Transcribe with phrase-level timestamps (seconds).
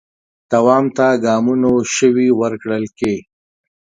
[0.51, 3.15] دوام ته ګامونو شوي ورکړل کې